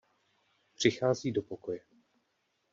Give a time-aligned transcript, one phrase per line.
[0.75, 1.83] Přichází do pokoje.